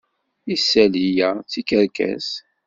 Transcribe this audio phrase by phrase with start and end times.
[0.55, 2.29] Isali-ya d tikerkas.